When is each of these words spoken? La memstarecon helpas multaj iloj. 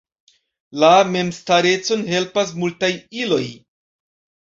La 0.83 0.89
memstarecon 1.09 2.03
helpas 2.17 2.57
multaj 2.65 2.93
iloj. 3.23 3.43